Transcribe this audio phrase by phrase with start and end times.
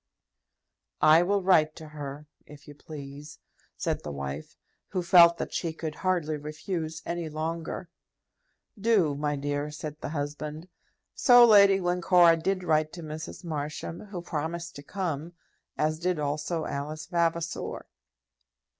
[1.03, 3.37] "I will write to her, if you please,"
[3.77, 7.87] said the wife, who felt that she could hardly refuse any longer.
[8.79, 10.67] "Do, my dear!" said the husband.
[11.13, 13.43] So Lady Glencora did write to Mrs.
[13.43, 15.33] Marsham, who promised to come,
[15.77, 17.85] as did also Alice Vavasor.